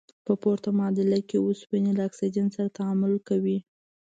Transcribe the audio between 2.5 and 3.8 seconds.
سره تعامل کړی.